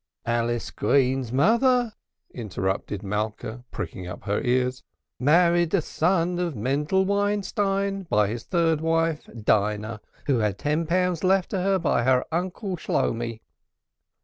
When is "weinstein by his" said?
7.05-8.45